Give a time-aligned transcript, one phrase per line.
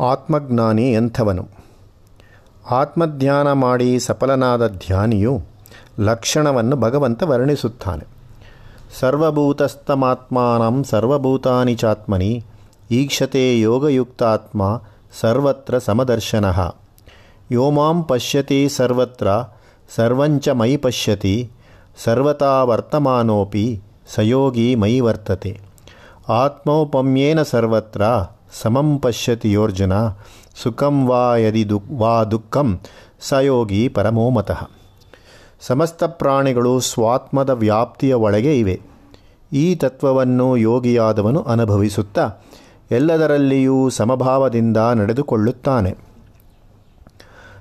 [0.00, 1.48] ಆತ್ಮಜ್ಞಾನಿ ಎಂಥವನು.
[2.70, 5.42] ಆತ್ಮಧ್ಯಾನ ಮಾಡಿ ಸಫಲನಾದ ಧ್ಯಾನಿಯು
[6.00, 8.04] ಲಕ್ಷಣವನ್ನು ಭಗವಂತ ವರ್ಣಿಸುತ್ತಾನೆ.
[9.00, 12.44] ಸರ್ವಭೂತಸ್ಥಮಾತ್ಮಾನಂ ಸರ್ವಭೂತಾನಿ ಚಾತ್ಮನಿ
[12.90, 14.82] ಈಕ್ಷತೆ ಯೋಗಯುಕ್ತಾತ್ಮ
[15.20, 16.44] ಸರ್ವತ್ರ ಸಮದರ್ಶನ.
[17.50, 19.28] ಯೋ ಮಾಂ ಪಶ್ಯತಿ ಸರ್ವತ್ರ
[19.96, 21.50] ಸರ್ವಂಚ ಮೈ ಪಶ್ಯತಿ
[22.04, 23.82] ಸರ್ವತಾ ವರ್ತಮಾನೋಪಿ
[24.14, 25.60] ಸಯೋಗಿ ಮೈ ವರ್ತತೆ.
[26.28, 28.02] ಆತ್ಮೌಪಮ್ಯೇನ ಸರ್ವತ್ರ
[28.52, 29.92] ಸಮಂ ಪಶ್ಯತಿ ಯೋರ್ಜುನ,
[30.62, 32.80] ಸುಖಂ ವಾ ಯದಿ ದು ವಾ ದುಃಖಂ
[33.20, 34.68] ಸಯೋಗಿ ಪರಮೋಮತಃ
[35.60, 38.80] ಸಮಸ್ತ ಪ್ರಾಣಿಗಳು ಸ್ವಾತ್ಮದ ವ್ಯಾಪ್ತಿಯ ಒಳಗೆ ಇವೆ.
[39.52, 42.30] ಈ ತತ್ವವನ್ನು ಯೋಗಿಯಾದವನು ಅನುಭವಿಸುತ್ತಾ,
[42.90, 45.96] ಎಲ್ಲದರಲ್ಲಿಯೂ ಸಮಭಾವದಿಂದ ನಡೆದುಕೊಳ್ಳುತ್ತಾನೆ.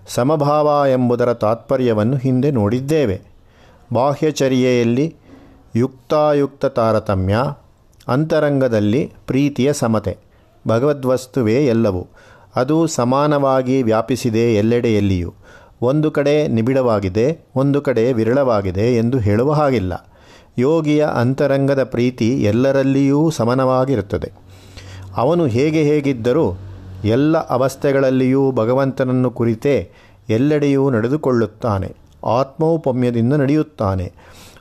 [0.08, 3.22] ಸಮಭಾವ ಎಂಬುದರ ತಾತ್ಪರ್ಯವನ್ನು ಹಿಂದೆ ನೋಡಿದ್ದೇವೆ.
[3.94, 5.16] ಬಾಹ್ಯಚರ್ಯೆಯಲ್ಲಿ
[5.76, 7.38] ಯುಕ್ತಾಯುಕ್ತ ತಾರತಮ್ಯ,
[8.08, 10.27] ಅಂತರಂಗದಲ್ಲಿ ಪ್ರೀತಿಯ ಸಮತೆ.
[10.67, 12.07] ಭಗವದ್ವಸ್ತುವೇ ಎಲ್ಲವೂ.
[12.55, 15.33] ಅದು ಸಮಾನವಾಗಿ ವ್ಯಾಪಿಸಿದೆ ಎಲ್ಲೆಡೆಯಲ್ಲಿಯೂ.
[15.81, 19.94] ಒಂದು ಕಡೆ ನಿಬಿಡವಾಗಿದೆ, ಒಂದು ಕಡೆ ವಿರಳವಾಗಿದೆ ಎಂದು ಹೇಳುವ ಹಾಗಿಲ್ಲ.
[20.59, 24.31] ಯೋಗಿಯ ಅಂತರಂಗದ ಪ್ರೀತಿ ಎಲ್ಲರಲ್ಲಿಯೂ ಸಮಾನವಾಗಿರುತ್ತದೆ.
[25.17, 26.45] ಅವನು ಹೇಗೆ ಹೇಗಿದ್ದರೂ
[27.05, 29.92] ಎಲ್ಲ ಅವಸ್ಥೆಗಳಲ್ಲಿಯೂ ಭಗವಂತನನ್ನು ಕುರಿತೇ
[30.30, 34.08] ಎಲ್ಲೆಡೆಯೂ ನಡೆದುಕೊಳ್ಳುತ್ತಾನೆ, ಆತ್ಮೌಪಮ್ಯದಿಂದ ನಡೆಯುತ್ತಾನೆ.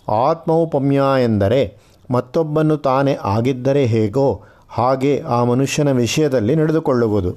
[0.08, 1.62] ಆತ್ಮೌಪಮ್ಯ ಎಂದರೆ
[2.10, 4.42] ಮತ್ತೊಬ್ಬನು ತಾನೇ ಆಗಿದ್ದರೆ ಹೇಗೋ
[4.76, 7.34] ಹಾಗೆ ಆ ಮನುಷ್ಯನ ವಿಷಯದಲ್ಲಿ ನಡೆದುಕೊಳ್ಳುವುದು.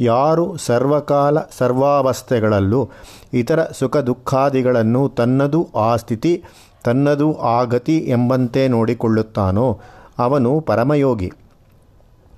[0.00, 2.90] ಯಾರು ಸರ್ವಕಾಲ ಸರ್ವಾವಸ್ಥೆಗಳಲ್ಲೂ
[3.32, 6.42] ಇತರ ಸುಖ ದುಃಖಾದಿಗಳನ್ನು ತನ್ನದು ಆ ಸ್ಥಿತಿ,
[6.84, 9.80] ತನ್ನದು ಆ ಗತಿ ಎಂಬಂತೆ ನೋಡಿಕೊಳ್ಳುತ್ತಾನೋ
[10.18, 11.32] ಅವನು ಪರಮಯೋಗಿ.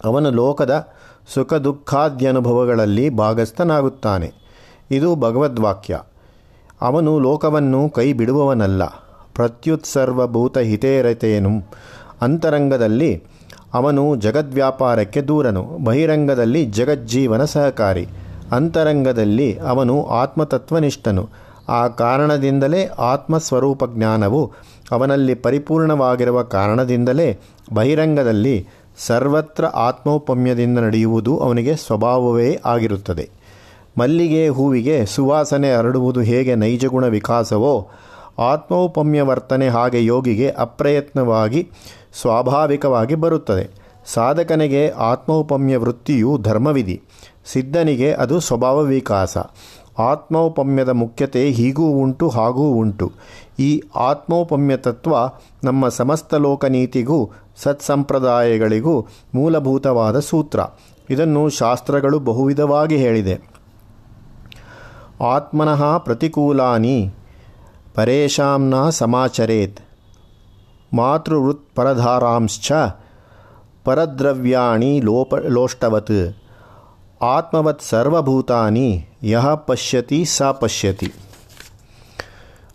[0.04, 0.88] ಅವನು ಲೋಕದ
[1.34, 4.32] ಸುಖ ದುಃಖಾದ್ಯನುಭವಗಳಲ್ಲಿ ಭಾಗಸ್ಥನಾಗುತ್ತಾನೆ.
[4.91, 6.00] ಇದು ಭಗವದ್ವಾಕ್ಯ.
[6.80, 8.84] ಅವನು ಲೋಕವನ್ನು ಕೈ ಬಿಡುವವನಲ್ಲ
[9.34, 11.50] ಪ್ರತ್ಯುತ್ಸರ್ವಭೂತ ಹಿತೇರತೆಯನು
[12.22, 13.24] ಅಂತರಂಗದಲ್ಲಿ
[13.74, 15.62] ಅವನು ಜಗದ್ವ್ಯಾಪಾರಕ್ಕೆ ದೂರನು.
[15.84, 18.06] ಬಹಿರಂಗದಲ್ಲಿ ಜಗಜ್ಜೀವನ ಸಹಕಾರಿ.
[18.52, 21.28] ಅಂತರಂಗದಲ್ಲಿ ಅವನು ಆತ್ಮತತ್ವನಿಷ್ಠನು.
[21.69, 24.53] ಆ ಕಾರಣದಿಂದಲೇ ಆತ್ಮಸ್ವರೂಪ ಜ್ಞಾನವು
[24.91, 27.38] ಅವನಲ್ಲಿ ಪರಿಪೂರ್ಣವಾಗಿರುವ ಕಾರಣದಿಂದಲೇ
[27.75, 28.66] ಬಹಿರಂಗದಲ್ಲಿ
[29.06, 33.31] ಸರ್ವತ್ರ ಆತ್ಮೌಪಮ್ಯದಿಂದ ನಡೆಯುವುದು ಅವನಿಗೆ ಸ್ವಭಾವವೇ ಆಗಿರುತ್ತದೆ.
[33.98, 37.88] ಮಲ್ಲಿಗೆ ಹೂವಿಗೆ ಸುವಾಸನೆ ಹರಡುವುದು ಹೇಗೆ ನೈಜಗುಣ ವಿಕಾಸವೋ,
[38.38, 41.70] ಆತ್ಮೌಪಮ್ಯ ವರ್ತನೆ ಹಾಗೆ ಯೋಗಿಗೆ ಅಪ್ರಯತ್ನವಾಗಿ
[42.21, 43.65] ಸ್ವಾಭಾವಿಕವಾಗಿ ಬರುತ್ತದೆ.
[44.06, 47.03] ಸಾಧಕನಿಗೆ ಆತ್ಮೌಪಮ್ಯ ವೃತ್ತಿಯು ಧರ್ಮವಿಧಿ,
[47.47, 49.39] ಸಿದ್ಧನಿಗೆ ಅದು ಸ್ವಭಾವ ವಿಕಾಸ
[49.99, 53.12] ಆತ್ಮೌಪಮ್ಯದ ಮುಖ್ಯತೆ ಹೀಗೂ ಉಂಟು, ಹಾಗೂ ಉಂಟು.
[53.59, 55.15] ಈ ಆತ್ಮೌಪಮ್ಯ ತತ್ವ
[55.65, 60.61] ನಮ್ಮ ಸಮಸ್ತ ಲೋಕನೀತಿಗೂ, ಸತ್ಸಂಪ್ರದಾಯಗಳಿಗೂ ಮೂಲಭೂತವಾದ ಸೂತ್ರ.
[61.11, 63.41] ಇದನ್ನು ಶಾಸ್ತ್ರಗಳು ಬಹುವಿಧವಾಗಿ ಹೇಳಿದೆ.
[65.21, 67.11] ಆತ್ಮನಃ ಪ್ರತಿಕೂಲಾನಿ,
[67.95, 69.81] ಪರೇಶಾಂನ ಸಮಾಚರೇತ್.
[70.94, 72.72] ಮಾತೃವೃತ್ ಪರಧಾರಾಂಶ್ಚ
[73.84, 76.37] ಪರದ್ರವ್ಯಾಣಿ ಲೋಪ ಲೋಷ್ಟವತ್
[77.22, 81.12] ಆತ್ಮವತ್ ಸರ್ವಭೂತಾನಿ ಯಹ ಪಶ್ಯತಿ ಸ ಪಶ್ಯತಿ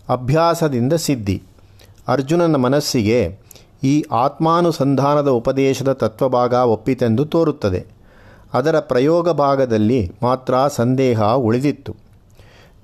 [0.08, 1.42] ಅಭ್ಯಾಸದಿಂದ ಸಿದ್ಧಿ।
[2.08, 3.38] ಅರ್ಜುನನ ಮನಸ್ಸಿಗೆ
[3.82, 7.86] ಈ ಆತ್ಮಾನುಸಂಧಾನದ ಉಪದೇಶದ ತತ್ವಭಾಗ ಒಪ್ಪಿತೆಂದು ತೋರುತ್ತದೆ.
[8.54, 11.96] ಅದರ ಪ್ರಯೋಗ ಭಾಗದಲ್ಲಿ ಮಾತ್ರ ಸಂದೇಹ ಉಳಿದಿತ್ತು.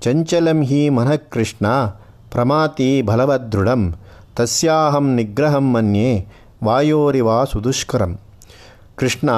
[0.01, 1.67] ಚಂಚಲಂ ಹಿ ಮನಃಕೃಷ್ಣ
[2.31, 3.95] ಪ್ರಮಾತಿ ಬಲವದೃಢಂ
[4.35, 6.27] ತಸ್ಯಾಹಂ ನಿಗ್ರಹಂ ಮನ್ಯೆ
[6.63, 8.19] ವಾಯೋರಿವ ಸುದುಷ್ಕರಂ.
[8.95, 9.29] ಕೃಷ್ಣ,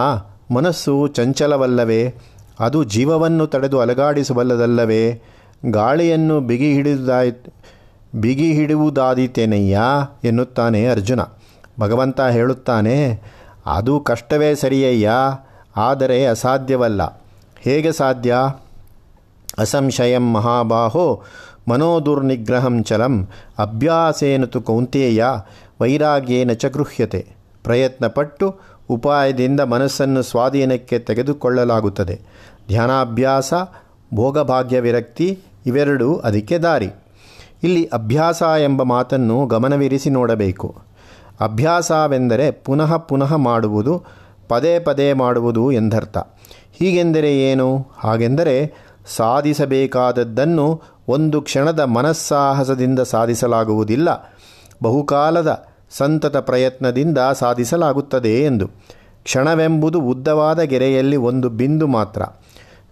[0.52, 2.16] ಮನಸ್ಸು ಚಂಚಲವಲ್ಲವೇ?
[2.60, 5.22] ಅದು ಜೀವವನ್ನು ತಡೆದು ಅಲಗಾಡಿಸಬಲ್ಲದಲ್ಲವೇ?
[5.66, 7.34] ಗಾಳಿಯನ್ನು ಬಿಗಿ ಹಿಡಿದಾಯ್
[8.16, 9.80] ಬಿಗಿ ಹಿಡುವುದಾದೀತೇನಯ್ಯ?
[10.24, 11.20] ಎನ್ನುತ್ತಾನೆ ಅರ್ಜುನ.
[11.80, 13.22] ಭಗವಂತ ಹೇಳುತ್ತಾನೆ,
[13.66, 15.12] ಅದು ಕಷ್ಟವೇ ಸರಿಯಯ್ಯ,
[15.78, 17.24] ಆದರೆ ಅಸಾಧ್ಯವಲ್ಲ.
[17.60, 18.36] ಹೇಗೆ ಸಾಧ್ಯ?
[19.58, 21.24] ಅಸಂಶಯಂ ಮಹಾಬಾಹೋ
[21.70, 25.26] ಮನೋದುರ್ನಿಗ್ರಹಂ ಚಲಂ, ಅಭ್ಯಾಸೇನ ತು ಕೌಂತೇಯ,
[25.82, 27.28] ವೈರಾಗ್ಯೇನ ಚ ಗೃಹ್ಯತೆ.
[27.64, 28.60] ಪ್ರಯತ್ನಪಟ್ಟು
[28.90, 32.20] ಉಪಾಯದಿಂದ ಮನಸ್ಸನ್ನು ಸ್ವಾಧೀನಕ್ಕೆ ತೆಗೆದುಕೊಳ್ಳಲಾಗುತ್ತದೆ.
[32.68, 33.54] ಧ್ಯಾನಾಭ್ಯಾಸ,
[34.14, 36.90] ಭೋಗಭಾಗ್ಯ ವಿರಕ್ತಿ ಇವೆರಡೂ ಅದಕ್ಕೆ ದಾರಿ.
[37.64, 40.76] ಇಲ್ಲಿ ಅಭ್ಯಾಸ ಎಂಬ ಮಾತನ್ನು ಗಮನವಿರಿಸಿ ನೋಡಬೇಕು.
[41.40, 44.04] ಅಭ್ಯಾಸವೆಂದರೆ ಪುನಃ ಪುನಃ ಮಾಡುವುದು,
[44.50, 46.18] ಪದೇ ಪದೇ ಮಾಡುವುದು ಎಂದರ್ಥ.
[46.74, 47.88] ಹೀಗೆಂದರೆ ಏನು?
[47.98, 48.74] ಹಾಗೆಂದರೆ
[49.08, 54.34] ಸಾಧಿಸಬೇಕಾದದ್ದನ್ನು ಒಂದು ಕ್ಷಣದ ಮನಸ್ಸಾಹಸದಿಂದ ಸಾಧಿಸಲಾಗುವುದಿಲ್ಲ.
[54.84, 58.68] ಬಹುಕಾಲದ ಸಂತತ ಪ್ರಯತ್ನದಿಂದ ಸಾಧಿಸಲಾಗುತ್ತದೆ ಎಂದು.
[59.24, 62.22] ಕ್ಷಣವೆಂಬುದು ಉದ್ದವಾದ ಗೆರೆಯಲ್ಲಿ ಒಂದು ಬಿಂದು ಮಾತ್ರ.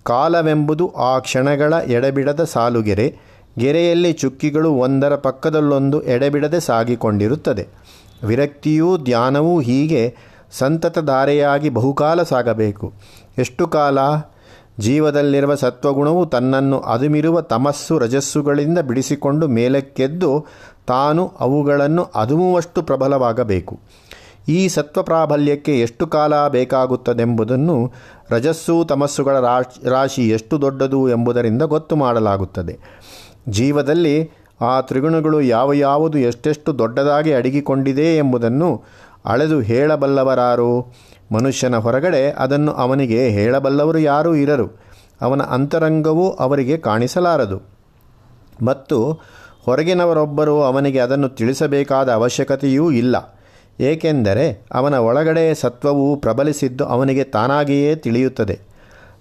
[0.03, 3.17] ಕಾಲವೆಂಬುದು ಆ ಕ್ಷಣಗಳ ಎಡೆಬಿಡದ ಸಾಲುಗೆರೆ.
[3.59, 7.67] ಗೆರೆಯಲ್ಲಿ ಚುಕ್ಕಿಗಳು ಒಂದರ ಪಕ್ಕದಲ್ಲೊಂದು ಎಡೆಬಿಡದೆ ಸಾಗಿಕೊಂಡಿರುತ್ತದೆ.
[8.23, 10.15] ವಿರಕ್ತಿಯೂ ಧ್ಯಾನವೂ ಹೀಗೆ
[10.51, 12.93] ಸಂತತ ಧಾರೆಯಾಗಿ ಬಹುಕಾಲ ಸಾಗಬೇಕು.
[13.37, 13.99] ಎಷ್ಟು ಕಾಲ
[14.79, 20.45] ಜೀವದಲ್ಲಿರುವ ಸತ್ವಗುಣವು ತನ್ನನ್ನು ಅದುಮಿರುವ ತಮಸ್ಸು ರಜಸ್ಸುಗಳಿಂದ ಬಿಡಿಸಿಕೊಂಡು ಮೇಲಕ್ಕೆದ್ದು
[20.87, 23.79] ತಾನು ಅವುಗಳನ್ನು ಅದುಮುವಷ್ಟು ಪ್ರಬಲವಾಗಬೇಕು.
[24.49, 27.91] ಈ ಸತ್ವ ಪ್ರಾಬಲ್ಯಕ್ಕೆ ಎಷ್ಟು ಕಾಲ ಬೇಕಾಗುತ್ತದೆಂಬುದನ್ನು
[28.29, 29.39] ರಜಸ್ಸು ತಮಸ್ಸುಗಳ
[29.83, 32.77] ರಾಶಿ ಎಷ್ಟು ದೊಡ್ಡದು ಎಂಬುದರಿಂದ ಗೊತ್ತು ಮಾಡಲಾಗುತ್ತದೆ.
[33.49, 34.31] ಜೀವದಲ್ಲಿ
[34.61, 38.83] ಆ ತ್ರಿಗುಣಗಳು ಯಾವ ಯಾವುದು ಎಷ್ಟೆಷ್ಟು ದೊಡ್ಡದಾಗಿ ಅಡಗಿಕೊಂಡಿದೆ ಎಂಬುದನ್ನು
[39.25, 40.93] ಅಳೆದು ಹೇಳಬಲ್ಲವರಾರು
[41.31, 44.69] ಮನುಷ್ಯನ ಹೊರಗಡೆ ಅದನ್ನು ಅವನಿಗೆ ಹೇಳಬಲ್ಲವರು ಯಾರೂ ಇರರು.
[45.21, 47.61] ಅವನ ಅಂತರಂಗವೂ ಅವರಿಗೆ ಕಾಣಿಸಲಾರದು.
[48.65, 49.19] ಮತ್ತು
[49.65, 53.41] ಹೊರಗಿನವರೊಬ್ಬರು ಅವನಿಗೆ ಅದನ್ನು ತಿಳಿಸಬೇಕಾದ ಅವಶ್ಯಕತೆಯೂ ಇಲ್ಲ.
[53.79, 58.59] ಏಕೆಂದರೆ ಅವನ ಒಳಗಡೆ ಸತ್ವವು ಪ್ರಬಲಿಸಿದ್ದು ಅವನಿಗೆ ತಾನಾಗಿಯೇ ತಿಳಿಯುತ್ತದೆ.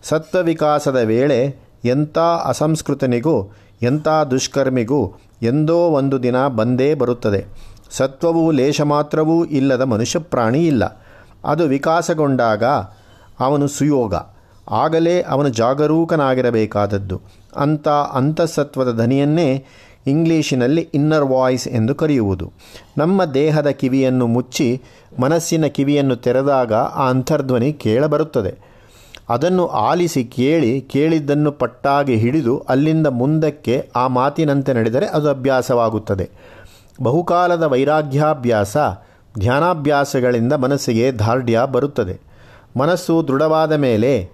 [0.02, 7.44] ಸತ್ವ ವಿಕಾಸದ ವೇಳೆ ಎಂಥ ಅಸಂಸ್ಕೃತನಿಗೂ, ಎಂಥ ದುಷ್ಕರ್ಮಿಗೂ ಎಂದೋ ಒಂದು ದಿನ ಬಂದೇ ಬರುತ್ತದೆ.
[7.90, 11.06] ಸತ್ವವು ಲೇಷ ಮಾತ್ರವೂ ಇಲ್ಲದ ಮನುಷ್ಯ ಪ್ರಾಣಿ ಇಲ್ಲ.
[11.44, 12.64] ಅದು ವಿಕಾಸಗೊಂಡಾಗ
[13.40, 14.14] ಅವನು ಸುಯೋಗ.
[14.70, 17.20] ಆಗಲೇ ಅವನು ಜಾಗರೂಕನಾಗಿರಬೇಕಾದದ್ದು.
[17.56, 19.64] ಅಂಥ ಅಂತಸತ್ವದ ಧ್ವನಿಯನ್ನೇ
[20.06, 22.52] ಇಂಗ್ಲೀಷಿನಲ್ಲಿ ಇನ್ನರ್ ವಾಯ್ಸ್ ಎಂದು ಕರೆಯುವುದು.
[22.98, 24.82] ನಮ್ಮ ದೇಹದ ಕಿವಿಯನ್ನು ಮುಚ್ಚಿ
[25.20, 28.58] ಮನಸ್ಸಿನ ಕಿವಿಯನ್ನು ತೆರೆದಾಗ ಆ ಅಂತರ್ಧ್ವನಿ ಕೇಳಬರುತ್ತದೆ.
[29.28, 36.30] ಅದನ್ನು ಆಲಿಸಿ ಕೇಳಿ ಕೇಳಿದ್ದನ್ನು ಪಟ್ಟಾಗಿ ಹಿಡಿದು ಅಲ್ಲಿಂದ ಮುಂದಕ್ಕೆ ಆ ಮಾತಿನಂತೆ ನಡೆದರೆ ಅದು ಅಭ್ಯಾಸವಾಗುತ್ತದೆ.
[37.02, 38.76] ಬಹುಕಾಲದ ವೈರಾಗ್ಯಾಭ್ಯಾಸ
[39.38, 42.20] ಧ್ಯಾನಾಭ್ಯಾಸಗಳಿಂದ ಮನಸ್ಸಿಗೆ ಧಾರ್ಢ್ಯ ಬರುತ್ತದೆ.
[42.78, 44.30] ಮನಸ್ಸು ದೃಢವಾದ ಮೇಲೆ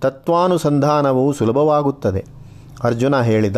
[0.00, 2.24] ತತ್ವಾನುಸಂಧಾನವು ಸುಲಭವಾಗುತ್ತದೆ.
[2.84, 3.56] ಅರ್ಜುನ ಹೇಳಿದ,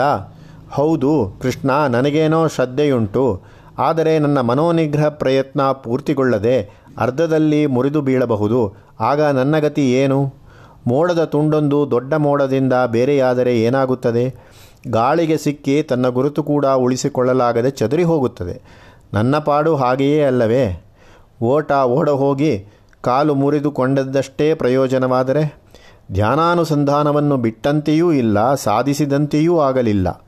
[0.72, 3.40] ಹೌದು ಕೃಷ್ಣ, ನನಗೇನೋ ಶ್ರದ್ಧೆಯುಂಟು.
[3.78, 8.74] ಆದರೆ ನನ್ನ ಮನೋನಿಗ್ರಹ ಪ್ರಯತ್ನ ಪೂರ್ತಿಗೊಳ್ಳದೆ ಅರ್ಧದಲ್ಲಿ ಮುರಿದು ಬೀಳಬಹುದು.
[9.00, 10.34] ಆಗ ನನ್ನ ಗತಿ ಏನು?
[10.86, 14.34] ಮೋಡದ ತುಂಡೊಂದು ದೊಡ್ಡ ಮೋಡದಿಂದ ಬೇರೆಯಾದರೆ ಏನಾಗುತ್ತದೆ?
[14.88, 18.87] ಗಾಳಿಗೆ ಸಿಕ್ಕಿ ತನ್ನ ಗುರುತು ಕೂಡ ಉಳಿಸಿಕೊಳ್ಳಲಾಗದೆ ಚದುರಿ ಹೋಗುತ್ತದೆ.
[19.12, 20.84] ನನ್ನ ಪಾಡು ಹಾಗೆಯೇ ಅಲ್ಲವೇ?
[21.42, 22.66] ಓಟ ಓಡ ಹೋಗಿ
[23.00, 25.62] ಕಾಲು ಮುರಿದುಕೊಂಡದ್ದಷ್ಟೇ ಪ್ರಯೋಜನವಾದರೆ?
[26.12, 30.24] ಧ್ಯಾನಾನುಸಂಧಾನವನ್ನು ಬಿಟ್ಟಂತೆಯೂ ಇಲ್ಲ, ಸಾಧಿಸಿದಂತೆಯೂ ಆಗಲಿಲ್ಲ.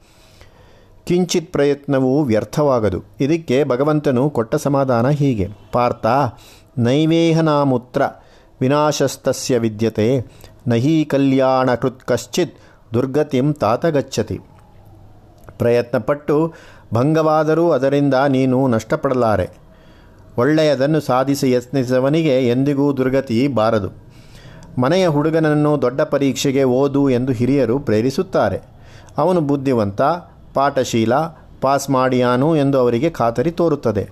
[1.04, 3.02] ಕಿಂಚಿತ್ ಪ್ರಯತ್ನವು ವ್ಯರ್ಥವಾಗದು.
[3.20, 5.48] ಇದಕ್ಕೆ ಭಗವಂತನು ಕೊಟ್ಟ ಸಮಾಧಾನ ಹೀಗೆ.
[5.72, 6.06] ಪಾರ್ಥ,
[6.78, 8.02] ನೈವೇಹನಾಮುತ್ರ
[8.60, 10.26] ವಿನಾಶಸ್ತಸ್ಯ ವಿದ್ಯತೆ,
[10.68, 12.58] ನಹಿ ಕಲ್ಯಾಣಕೃತ್ ಕಶ್ಚಿತ್
[12.94, 14.40] ದುರ್ಗತಿಂ ತಾತಗಚ್ಚತಿ.
[15.58, 16.54] ಪ್ರಯತ್ನಪಟ್ಟು
[16.94, 19.50] ಭಂಗವಾದರೂ ಅದರಿಂದ ನೀನು ನಷ್ಟಪಡಲಾರೆ.
[20.38, 23.88] ಒಳ್ಳೆಯದನ್ನು ಸಾಧಿಸಿ ಯತ್ನಿಸಿದವನಿಗೆ ಎಂದಿಗೂ ದುರ್ಗತಿ ಬಾರದು.
[24.80, 28.60] ಮನೆಯ ಹುಡುಗನನ್ನು ದೊಡ್ಡ ಪರೀಕ್ಷೆಗೆ ಓದು ಎಂದು ಹಿರಿಯರು ಪ್ರೇರಿಸುತ್ತಾರೆ.
[29.18, 30.02] ಅವನು ಬುದ್ಧಿವಂತ,
[30.54, 31.12] ಪಾಠಶೀಲ,
[31.60, 34.08] ಪಾಸ್ ಮಾಡಿಯಾನು ಎಂದು ಅವರಿಗೆ ಖಾತರಿ ತೋರುತ್ತದೆ.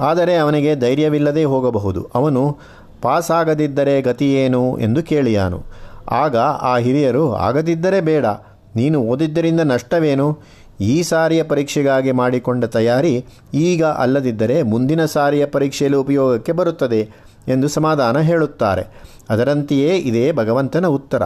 [0.00, 2.08] ಆದರೆ ಅವನಿಗೆ ಧೈರ್ಯವಿಲ್ಲದೆ ಹೋಗಬಹುದು.
[2.14, 2.58] ಅವನು
[3.02, 5.62] ಪಾಸ್ ಆಗದಿದ್ದರೆ ಗತಿಯೇನು ಎಂದು ಕೇಳಿಯಾನು.
[6.10, 8.26] ಆಗ ಆ ಹಿರಿಯರು, ಆಗದಿದ್ದರೆ ಬೇಡ.
[8.76, 10.38] ನೀನು ಓದಿದ್ದರಿಂದ ನಷ್ಟವೇನು?
[10.80, 17.10] ಈ ಸಾರಿಯ ಪರೀಕ್ಷೆಗಾಗಿ ಮಾಡಿಕೊಂಡ ತಯಾರಿ ಈಗ ಅಲ್ಲದಿದ್ದರೆ ಮುಂದಿನ ಸಾರಿಯ ಪರೀಕ್ಷೆಯಲ್ಲಿ ಉಪಯೋಗಕ್ಕೆ ಬರುತ್ತದೆ
[17.48, 18.86] ಎಂದು ಸಮಾಧಾನ ಹೇಳುತ್ತಾರೆ.
[19.30, 21.22] ಅದರಂತೆಯೇ ಇದೇ ಭಗವಂತನ ಉತ್ತರ.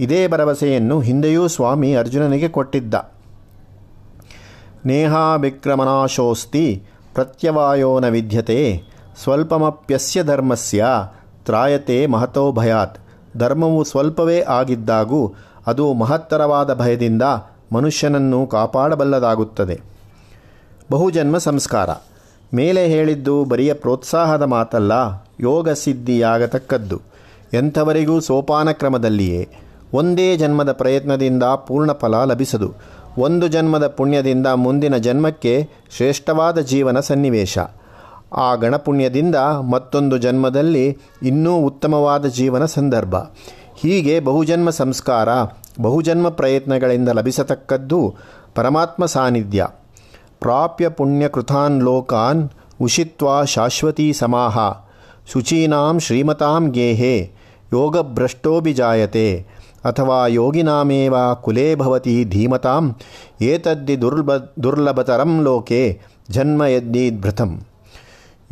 [0.00, 2.94] ಇದೇ ಭರವಸೆಯನ್ನು ಹಿಂದೆಯೂ ಸ್ವಾಮಿ ಅರ್ಜುನನಿಗೆ ಕೊಟ್ಟಿದ್ದ.
[4.86, 6.82] ನೇಹಾಭಿಕ್ರಮನಾಶೋಸ್ತಿ
[7.14, 8.82] ಪ್ರತ್ಯವಾಯೋನ ವಿದ್ಯತೆ
[9.22, 10.86] ಸ್ವಲ್ಪಮಪ್ಯಸ್ಯ ಧರ್ಮಸ್ಯ
[11.44, 12.98] ತ್ರಾಯತೆ ಮಹತೋ ಭಯಾತ್.
[13.36, 15.34] ಧರ್ಮವು ಸ್ವಲ್ಪವೇ ಆಗಿದ್ದಾಗೂ
[15.66, 17.22] ಅದು ಮಹತ್ತರವಾದ ಭಯದಿಂದ
[17.72, 19.80] ಮನುಷ್ಯನನ್ನು ಕಾಪಾಡಬಲ್ಲದಾಗುತ್ತದೆ.
[20.90, 21.90] ಬಹುಜನ್ಮ ಸಂಸ್ಕಾರ.
[22.54, 24.92] ಮೇಲೆ ಹೇಳಿದ್ದು ಬರಿಯ ಪ್ರೋತ್ಸಾಹದ ಮಾತಲ್ಲ,
[25.40, 27.00] ಯೋಗ ಸಿದ್ಧಿಯಾಗತಕ್ಕದ್ದು.
[27.52, 29.48] ಎಂಥವರಿಗೂ ಸೋಪಾನ ಕ್ರಮದಲ್ಲಿಯೇ
[29.94, 32.74] ಒಂದೇ ಜನ್ಮದ ಪ್ರಯತ್ನದಿಂದ ಪೂರ್ಣ ಫಲ ಲಭಿಸದು.
[33.18, 37.58] ಒಂದು ಜನ್ಮದ ಪುಣ್ಯದಿಂದ ಮುಂದಿನ ಜನ್ಮಕ್ಕೆ ಶ್ರೇಷ್ಠವಾದ ಜೀವನ ಸನ್ನಿವೇಶ.
[38.36, 39.36] ಆ ಗಣಪುಣ್ಯದಿಂದ
[39.70, 43.14] ಮತ್ತೊಂದು ಜನ್ಮದಲ್ಲಿ ಇನ್ನೂ ಉತ್ತಮವಾದ ಜೀವನ ಸಂದರ್ಭ.
[43.76, 45.28] ಹೀಗೆ ಬಹುಜನ್ಮ ಸಂಸ್ಕಾರ
[45.80, 48.14] ಬಹುಜನ್ಮ ಪ್ರಯತ್ನಗಳಿಂದ ಲಭಿಸತಕ್ಕದ್ದು
[48.54, 49.66] ಪರಮಾತ್ಮ ಸಾನ್ನಿಧ್ಯ.
[50.40, 52.48] ಪ್ರಾಪ್ಯ ಪುಣ್ಯಕೃತಾನ್ ಲೋಕಾನ್
[52.80, 54.58] ಉಷಿತ್ವಾ ಶಾಶ್ವತೀ ಸಮಾಹ.
[55.32, 57.32] ಶುಚೀನಾಂ ಶ್ರೀಮತಾಂ ಗೇಹೆ.
[57.72, 59.46] ಯೋಗಭ್ರಷ್ಟೋಭಿಜಾಯತೆ.
[59.84, 62.96] ಅಥವಾ ಯೋಗಿನಾಮೇವ ಕುಲೇ ಭವತಿ ಧೀಮತಾಂ.
[63.40, 66.00] ಏತದ್ದಿ ದುರ್ಲಭ ದುರ್ಲಭತರಂ ಲೋಕೆ.
[66.30, 67.62] ಜನ್ಮ ಯದ್ದೀದ್ಭೃತಂ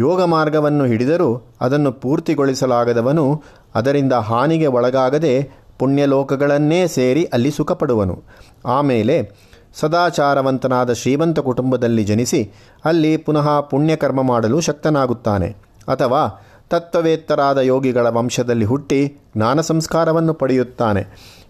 [0.01, 3.43] ಯೋಗ ಮಾರ್ಗವನ್ನು ಹಿಡಿದರೂ ಅದನ್ನು ಪೂರ್ತಿಗೊಳಿಸಲಾಗದವನು
[3.75, 5.51] ಅದರಿಂದ ಹಾನಿಗೆ ಒಳಗಾಗದೆ
[5.83, 8.23] ಪುಣ್ಯಲೋಕಗಳನ್ನೇ ಸೇರಿ ಅಲ್ಲಿ ಸುಖಪಡುವನು.
[8.67, 9.31] ಆಮೇಲೆ
[9.75, 12.51] ಸದಾಚಾರವಂತನಾದ ಶ್ರೀಮಂತ ಕುಟುಂಬದಲ್ಲಿ ಜನಿಸಿ
[12.85, 15.57] ಅಲ್ಲಿ ಪುನಃ ಪುಣ್ಯಕರ್ಮ ಮಾಡಲು ಶಕ್ತನಾಗುತ್ತಾನೆ.
[15.89, 21.07] ಅಥವಾ ತತ್ವವೇತ್ತರಾದ ಯೋಗಿಗಳ ವಂಶದಲ್ಲಿ ಹುಟ್ಟಿ ಜ್ಞಾನ ಸಂಸ್ಕಾರವನ್ನು ಪಡೆಯುತ್ತಾನೆ.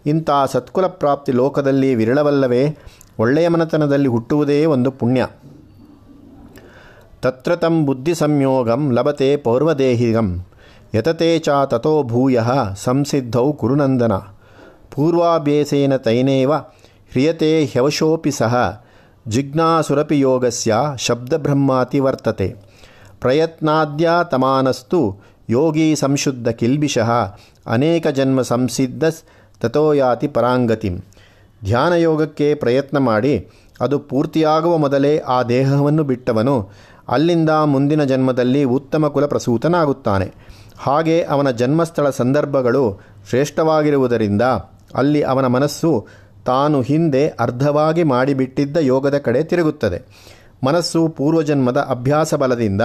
[0.06, 2.78] ಇಂಥ ಸತ್ಕುಲ ಪ್ರಾಪ್ತಿ ಲೋಕದಲ್ಲಿ ವಿರಳವಲ್ಲವೇ,
[3.18, 5.26] ಒಳ್ಳೆಯ ಮನತನದಲ್ಲಿ ಹುಟ್ಟುವುದೇ ಒಂದು ಪುಣ್ಯ.
[7.22, 10.44] ತತ್ರ ತಂ ಬುದ್ಧಿ ಸಂಯೋಗಂ ಲಭತೆ ಪೌರ್ವದೇಹಿಗಂ.
[10.94, 12.40] ಯತತೆ ಚ ತಥೋ ಭೂಯ
[12.74, 14.12] ಸಂಸಿದ್ಧೌ ಕುರುನಂದನ.
[14.90, 16.52] ಪೂರ್ವಾಭ್ಯಸೇನ ತೈನೇವ
[17.12, 18.84] ಹ್ರಿಯತೆ ಹ್ಯವಶೋಪಿ ಸಹ.
[19.28, 22.56] ಜಿಜ್ಞಾಸುರಪಿ ಯೋಗಸ್ಯ ಶಬ್ದಬ್ರಹ್ಮಾತಿ ವರ್ತತೆ
[23.20, 25.16] ಪ್ರಯತ್ನಾದ್ಯ ತಮಾನಸ್ತು
[25.50, 27.10] ಯೋಗಿ ಸಂಶುದ್ಧ ಕಿಲ್ಬಿಷಃ.
[27.66, 29.04] ಅನೇಕ ಜನ್ಮ ಸಂಸಿದ್ಧ
[29.60, 30.96] ತಥೋಯಾತಿ ಪರಾಂಗತಿಂ.
[31.64, 33.48] ಧ್ಯಾನಯೋಗಕ್ಕೆ ಪ್ರಯತ್ನ ಮಾಡಿ
[33.80, 36.70] ಅದು ಪೂರ್ತಿಯಾಗುವ ಮೊದಲೇ ಆ ದೇಹವನ್ನು ಬಿಟ್ಟವನು.
[37.08, 40.28] ಅಲ್ಲಿಂದ ಮುಂದಿನ ಜನ್ಮದಲ್ಲಿ ಉತ್ತಮ ಕುಲ ಪ್ರಸೂತನಾಗುತ್ತಾನೆ
[40.78, 44.42] ಹಾಗೆ ಅವನ ಜನ್ಮಸ್ಥಳ ಸಂದರ್ಭಗಳು ಶ್ರೇಷ್ಠವಾಗಿರುವುದರಿಂದ
[44.94, 46.06] ಅಲ್ಲಿ ಅವನ ಮನಸ್ಸು
[46.46, 50.02] ತಾನು ಹಿಂದೆ ಅರ್ಧವಾಗಿ ಮಾಡಿಬಿಟ್ಟಿದ್ದ ಯೋಗದ ಕಡೆ ತಿರುಗುತ್ತದೆ.
[50.66, 52.82] ಮನಸ್ಸು ಪೂರ್ವಜನ್ಮದ ಅಭ್ಯಾಸ ಬಲದಿಂದ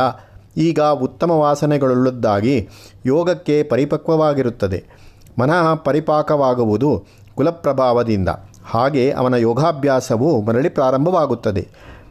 [0.57, 2.69] ಈಗ ಉತ್ತಮ ವಾಸನೆಗಳುಳ್ಳದ್ದಾಗಿ
[3.05, 4.83] ಯೋಗಕ್ಕೆ ಪರಿಪಕ್ವವಾಗಿರುತ್ತದೆ.
[5.39, 8.29] ಮನಃ ಪರಿಪಾಕವಾಗುವುದು ಕುಲಪ್ರಭಾವದಿಂದ.
[8.65, 11.67] ಹಾಗೆ ಅವನ ಯೋಗಾಭ್ಯಾಸವು ಮರಳಿ ಪ್ರಾರಂಭವಾಗುತ್ತದೆ.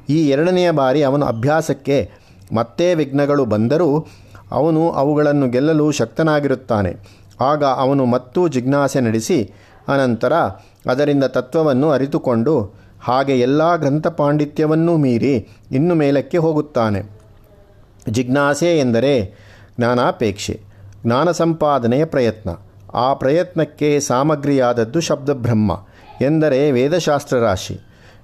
[0.09, 2.11] ಈ ಎರಡನೆಯ ಬಾರಿ ಅವನ ಅಭ್ಯಾಸಕ್ಕೆ
[2.55, 4.07] ಮತ್ತೆ ವಿಘ್ನಗಳು ಬಂದರೂ
[4.51, 6.97] ಅವನು ಅವುಗಳನ್ನು ಗೆಲ್ಲಲು ಶಕ್ತನಾಗಿರುತ್ತಾನೆ.
[7.41, 9.55] ಆಗ ಅವನು ಮತ್ತೂ ಜಿಜ್ಞಾಸೆ ನಡೆಸಿ,
[9.89, 10.33] ಅನಂತರ
[10.91, 17.03] ಅದರಿಂದ ತತ್ವವನ್ನು ಅರಿತುಕೊಂಡು, ಹಾಗೆ ಎಲ್ಲ ಗ್ರಂಥ ಪಾಂಡಿತ್ಯವನ್ನೂ ಮೀರಿ ಇನ್ನು ಮೇಲಕ್ಕೆ ಹೋಗುತ್ತಾನೆ.
[18.09, 19.35] ಜಿಜ್ಞಾಸೆ ಎಂದರೆ
[19.79, 20.61] ಜ್ಞಾನಾಪೇಕ್ಷೆ,
[21.07, 22.51] ಜ್ಞಾನ ಸಂಪಾದನೆಯ ಪ್ರಯತ್ನ.
[22.95, 25.73] ಆ ಪ್ರಯತ್ನಕ್ಕೆ ಸಾಮಗ್ರಿಯಾದದ್ದು ಶಬ್ದಬ್ರಹ್ಮ
[26.21, 27.79] ಎಂದರೆ ವೇದಶಾಸ್ತ್ರ ರಾಶಿ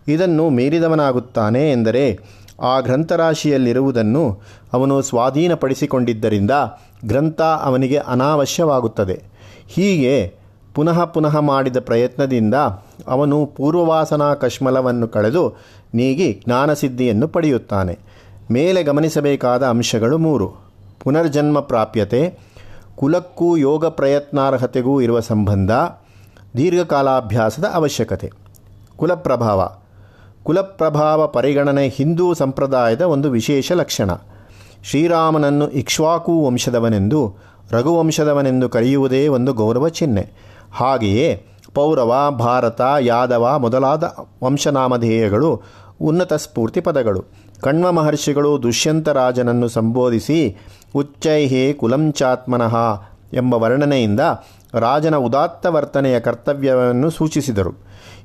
[0.09, 2.19] ಇದನ್ನು ಮೀರಿದವನಾಗುತ್ತಾನೆ ಎಂದರೆ
[2.61, 4.41] ಆ ಗ್ರಂಥರಾಶಿಯಲ್ಲಿರುವುದನ್ನು
[4.73, 6.51] ಅವನು ಸ್ವಾಧೀನಪಡಿಸಿಕೊಂಡಿದ್ದರಿಂದ
[7.05, 9.23] ಗ್ರಂಥ ಅವನಿಗೆ ಅನಾವಶ್ಯವಾಗುತ್ತದೆ.
[9.69, 10.35] ಹೀಗೆ
[10.75, 12.55] ಪುನಃ ಪುನಃ ಮಾಡಿದ ಪ್ರಯತ್ನದಿಂದ
[13.09, 15.55] ಅವನು ಪೂರ್ವವಾಸನಾ ಕಶ್ಮಲವನ್ನು ಕಳೆದು
[15.95, 17.99] ನೀಗಿ ಜ್ಞಾನಸಿದ್ಧಿಯನ್ನು ಪಡೆಯುತ್ತಾನೆ.
[18.51, 20.53] ಮೇಲೆ ಗಮನಿಸಬೇಕಾದ ಅಂಶಗಳು ಮೂರು.
[21.01, 22.39] ಪುನರ್ಜನ್ಮ ಪ್ರಾಪ್ಯತೆ,
[22.97, 25.71] ಕುಲಕ್ಕೂ ಯೋಗ ಪ್ರಯತ್ನಾರ್ಹತೆಗೂ ಇರುವ ಸಂಬಂಧ,
[26.57, 28.33] ದೀರ್ಘಕಾಲಾಭ್ಯಾಸದ ಅವಶ್ಯಕತೆ.
[28.97, 29.71] ಕುಲಪ್ರಭಾವ
[30.45, 34.11] ಕುಲಪ್ರಭಾವ ಪರಿಗಣನೆ ಹಿಂದೂ ಸಂಪ್ರದಾಯದ ಒಂದು ವಿಶೇಷ ಲಕ್ಷಣ.
[34.85, 37.35] ಶ್ರೀರಾಮನನ್ನು ಇಕ್ಷ್ವಾಕು ವಂಶದವನೆಂದು,
[37.71, 40.31] ರಘುವಂಶದವನೆಂದು ಕರೆಯುವುದೇ ಒಂದು ಗೌರವ ಚಿಹ್ನೆ.
[40.73, 45.63] ಹಾಗೆಯೇ ಪೌರವ, ಭಾರತ, ಯಾದವ ಮೊದಲಾದ ವಂಶನಾಮಧೇಯಗಳು
[46.01, 47.25] ಉನ್ನತ ಸ್ಫೂರ್ತಿ ಪದಗಳು.
[47.61, 50.57] ಕಣ್ವ ಮಹರ್ಷಿಗಳು ದುಷ್ಯಂತರಾಜನನ್ನು ಸಂಬೋಧಿಸಿ
[50.95, 53.01] ಉಚ್ಚೈಹೇ ಕುಲಂಚಾತ್ಮನಃ
[53.33, 54.21] ಎಂಬ ವರ್ಣನೆಯಿಂದ
[54.75, 57.73] ರಾಜನ ಉದಾತ್ತ ವರ್ತನೆಯ ಕರ್ತವ್ಯವನ್ನು ಸೂಚಿಸಿದರು.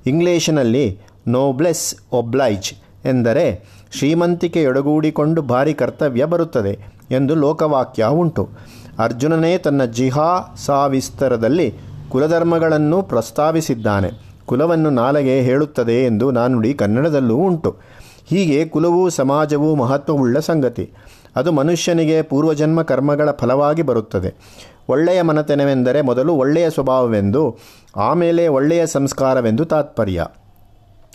[0.06, 2.74] ಇಂಗ್ಲಿಷಿನಲ್ಲಿ ನೋಬ್ಲೆಸ್ ಒಬ್ಲೈಜ್
[3.06, 6.80] ಎಂದರೆ ಶ್ರೀಮಂತಿಕೆಯೊಡಗೂಡಿಕೊಂಡು ಭಾರಿ ಕರ್ತವ್ಯ ಬರುತ್ತದೆ
[7.12, 8.50] ಎಂದು ಲೋಕವಾಕ್ಯ ಉಂಟು.
[9.00, 11.74] ಅರ್ಜುನನೇ ತನ್ನ ಜಿಹಾ ಸಾವಿಸ್ತರದಲ್ಲಿ
[12.10, 14.10] ಕುಲಧರ್ಮಗಳನ್ನು ಪ್ರಸ್ತಾವಿಸಿದ್ದಾನೆ.
[14.46, 17.76] ಕುಲವನ್ನು ನಾಲಗೆ ಹೇಳುತ್ತದೆ ಎಂದು ನಾನುಡಿ ಕನ್ನಡದಲ್ಲೂ ಉಂಟು.
[18.26, 20.92] ಹೀಗೆ ಕುಲವು ಸಮಾಜವು ಮಹತ್ವವುಳ್ಳ ಸಂಗತಿ.
[21.36, 24.36] ಅದು ಮನುಷ್ಯನಿಗೆ ಪೂರ್ವಜನ್ಮ ಕರ್ಮಗಳ ಫಲವಾಗಿ ಬರುತ್ತದೆ.
[24.90, 27.58] ಒಳ್ಳೆಯ ಮನತನವೆಂದರೆ ಮೊದಲು ಒಳ್ಳೆಯ ಸ್ವಭಾವವೆಂದು,
[27.96, 30.26] ಆಮೇಲೆ ಒಳ್ಳೆಯ ಸಂಸ್ಕಾರವೆಂದು ತಾತ್ಪರ್ಯ.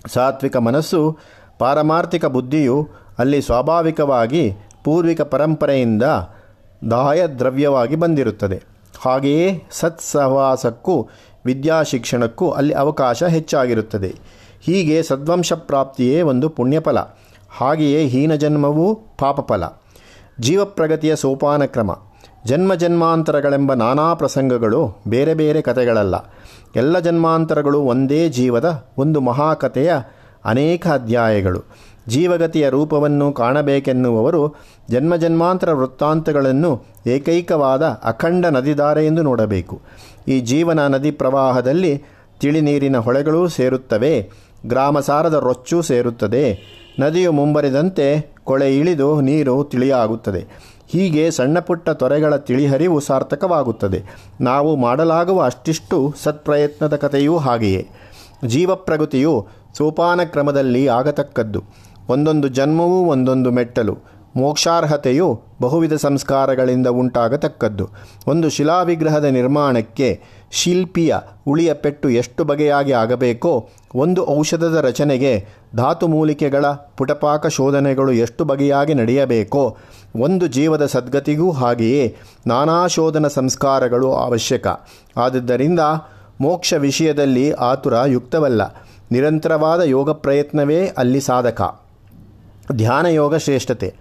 [0.07, 1.19] ಸಾತ್ವಿಕ ಮನಸ್ಸು,
[1.59, 4.53] ಪಾರಮಾರ್ಥಿಕ ಬುದ್ಧಿಯು ಅಲ್ಲಿ ಸ್ವಾಭಾವಿಕವಾಗಿ
[4.85, 6.03] ಪೂರ್ವಿಕ ಪರಂಪರೆಯಿಂದ
[6.91, 8.63] ದಾಯದ್ರವ್ಯವಾಗಿ ಬಂದಿರುತ್ತದೆ.
[9.01, 11.09] ಹಾಗೆಯೇ ಸತ್ಸಹವಾಸಕ್ಕೂ,
[11.45, 14.15] ವಿದ್ಯಾಶಿಕ್ಷಣಕ್ಕೂ ಅಲ್ಲಿ ಅವಕಾಶ ಹೆಚ್ಚಾಗಿರುತ್ತದೆ.
[14.61, 16.99] ಹೀಗೆ ಸದ್ವಂಶ ಪ್ರಾಪ್ತಿಯೇ ಒಂದು ಪುಣ್ಯಫಲ.
[17.51, 19.63] ಹಾಗೆಯೇ ಹೀನಜನ್ಮವೂ ಪಾಪಫಲ.
[20.41, 21.97] ಜೀವಪ್ರಗತಿಯ ಸೋಪಾನ ಕ್ರಮ
[22.47, 26.15] ಜನ್ಮ ಜನ್ಮಾಂತರಗಳೆಂಬ ನಾನಾ ಪ್ರಸಂಗಗಳು ಬೇರೆ ಬೇರೆ ಕಥೆಗಳಲ್ಲ.
[26.77, 29.93] ಎಲ್ಲ ಜನ್ಮಾಂತರಗಳು ಒಂದೇ ಜೀವದ ಒಂದು ಮಹಾಕಥೆಯ
[30.45, 31.61] ಅನೇಕ ಅಧ್ಯಾಯಗಳು.
[32.09, 34.55] ಜೀವಗತಿಯ ರೂಪವನ್ನು ಕಾಣಬೇಕೆನ್ನುವವರು
[34.91, 39.81] ಜನ್ಮ ಜನ್ಮಾಂತರ ವೃತ್ತಾಂತಗಳನ್ನು ಏಕೈಕವಾದ ಅಖಂಡ ನದಿಧಾರೆ ಎಂದು ನೋಡಬೇಕು.
[40.29, 42.03] ಈ ಜೀವನ ನದಿ ಪ್ರವಾಹದಲ್ಲಿ
[42.41, 44.31] ತಿಳಿನೀರಿನ ಹೊಳೆಗಳೂ ಸೇರುತ್ತವೆ,
[44.67, 46.59] ಗ್ರಾಮಸಾರದ ರೊಚ್ಚೂ ಸೇರುತ್ತದೆ.
[47.01, 50.72] ನದಿಯು ಮುಂಬರಿದಂತೆ ಕೊಳೆ ಇಳಿದು ನೀರು ತಿಳಿಯಾಗುತ್ತದೆ.
[50.93, 54.03] ಹೀಗೆ ಸಣ್ಣಪುಟ್ಟ ತೊರೆಗಳ ತಿಳಿಹರಿವು ಸಾರ್ಥಕವಾಗುತ್ತದೆ.
[54.41, 57.89] ನಾವು ಮಾಡಲಾಗುವ ಅಷ್ಟಿಷ್ಟು ಸತ್ಪ್ರಯತ್ನದ ಕಥೆಯೂ ಹಾಗೆಯೇ.
[58.47, 59.47] ಜೀವಪ್ರಗತಿಯು
[59.79, 61.63] ಸೋಪಾನ ಕ್ರಮದಲ್ಲಿ ಆಗತಕ್ಕದ್ದು.
[62.09, 64.12] ಒಂದೊಂದು ಜನ್ಮವೂ ಒಂದೊಂದು ಮೆಟ್ಟಲು.
[64.37, 67.89] ಮೋಕ್ಷಾರ್ಹತೆಯು ಬಹುವಿಧ ಸಂಸ್ಕಾರಗಳಿಂದ ಉಂಟಾಗತಕ್ಕದ್ದು.
[68.27, 75.47] ಒಂದು ಶಿಲಾವಿಗ್ರಹದ ನಿರ್ಮಾಣಕ್ಕೆ ಶಿಲ್ಪಿಯ ಉಳಿಯ ಪೆಟ್ಟು ಎಷ್ಟು ಬಗೆಯಾಗಿ ಆಗಬೇಕೋ, ಒಂದು ಔಷಧದ ರಚನೆಗೆ
[75.77, 79.77] ಧಾತು ಮೂಲಿಕೆಗಳ ಪುಟಪಾಕ ಶೋಧನೆಗಳು ಎಷ್ಟು ಬಗೆಯಾಗಿ ನಡೆಯಬೇಕೋ,
[80.17, 84.67] ಒಂದು ಜೀವದ ಸದ್ಗತಿಗೂ ಹಾಗೆಯೇ ನಾನಾ ಶೋಧನ ಸಂಸ್ಕಾರಗಳು ಅವಶ್ಯಕ.
[85.17, 85.81] ಆದುದರಿಂದ
[86.41, 88.63] ಮೋಕ್ಷ ವಿಷಯದಲ್ಲಿ ಆತುರ ಯುಕ್ತವಲ್ಲ
[89.13, 91.81] ನಿರಂತರವಾದ ಯೋಗ ಪ್ರಯತ್ನವೇ ಅಲ್ಲಿ ಸಾಧಕ.
[92.73, 93.95] ಧ್ಯಾನಯೋಗ ಶ್ರೇಷ್ಠತೆ.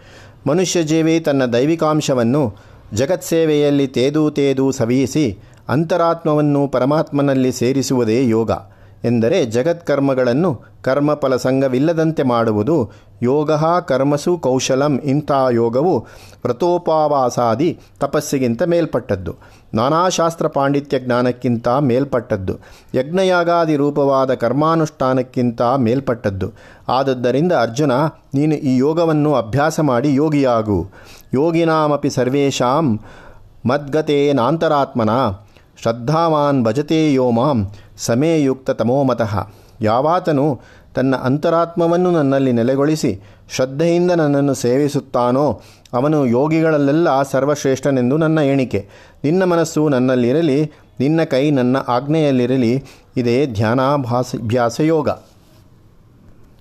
[0.47, 2.55] ಮನುಷ್ಯ ಜೀವಿ ತನ್ನ ದೈವಿಕಾಂಶವನ್ನು
[2.93, 5.37] ಜಗತ್ಸೇವೆಯಲ್ಲಿ ತೇದು ತೇದು ಸವಿಯಿಸಿ
[5.69, 8.51] ಅಂತರಾತ್ಮವನ್ನು ಪರಮಾತ್ಮನಲ್ಲಿ ಸೇರಿಸುವುದೇ ಯೋಗ.
[9.03, 12.91] ಎಂದರೆ ಜಗತ್ಕರ್ಮಗಳನ್ನು ಕರ್ಮಫಲ ಸಂಘವಿಲ್ಲದಂತೆ ಮಾಡುವುದು,
[13.21, 13.51] ಯೋಗ
[13.87, 15.99] ಕರ್ಮಸು ಕೌಶಲಂ ಇಂಥ ಯೋಗವು
[16.45, 19.35] ವ್ರತೋಪವಾಸಾದಿ ತಪಸ್ಸಿಗಿಂತ ಮೇಲ್ಪಟ್ಟದ್ದು.
[19.73, 22.55] ನಾನಾಶಾಸ್ತ್ರ ಪಾಂಡಿತ್ಯ ಜ್ಞಾನಕ್ಕಿಂತ ಮೇಲ್ಪಟ್ಟದ್ದು.
[22.95, 26.51] ಯಜ್ಞಯಾಗಾದಿ ರೂಪವಾದ ಕರ್ಮಾನುಷ್ಠಾನಕ್ಕಿಂತ ಮೇಲ್ಪಟ್ಟದ್ದು.
[26.89, 27.91] ಆದದ್ದರಿಂದ ಅರ್ಜುನ,
[28.33, 30.87] ನೀನು ಈ ಯೋಗವನ್ನು ಅಭ್ಯಾಸ ಮಾಡಿ ಯೋಗಿಯಾಗು.
[31.33, 32.99] ಯೋಗಿನಾಮಪಿ ಸರ್ವೇಷಾಂ
[33.65, 35.09] ಮದ್ಗತೇನಾಂತರಾತ್ಮನ.
[35.81, 39.47] ಶ್ರದ್ಧಾವಾನ್ ಭಜತೆ ಯೋ ಮಾಂ ಸಮೇಯುಕ್ತ ತಮೋಮತಃ
[39.81, 40.61] ಯಾವಾತನು
[40.95, 43.19] ತನ್ನ ಅಂತರಾತ್ಮವನ್ನು ನನ್ನಲ್ಲಿ ನೆಲೆಗೊಳಿಸಿ
[43.55, 45.61] ಶ್ರದ್ಧೆಯಿಂದ ನನ್ನನ್ನು ಸೇವಿಸುತ್ತಾನೋ,
[45.93, 48.87] ಅವನು ಯೋಗಿಗಳಲ್ಲೆಲ್ಲ ಸರ್ವಶ್ರೇಷ್ಠನೆಂದು ನನ್ನ ಎಣಿಕೆ.
[49.23, 52.83] ನಿನ್ನ ಮನಸ್ಸು ನನ್ನಲ್ಲಿರಲಿ, ನಿನ್ನ ಕೈ ನನ್ನ ಆಜ್ಞೆಯಲ್ಲಿರಲಿ,
[53.17, 55.09] ಇದೇ ಧ್ಯಾನಾಭ್ಯಾಸ ಯೋಗ